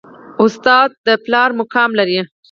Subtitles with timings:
[0.43, 2.19] استاد د پلار مقام لري